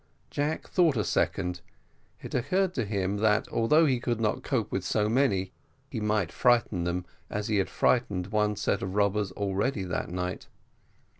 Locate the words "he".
3.85-3.99, 5.91-5.99, 7.49-7.57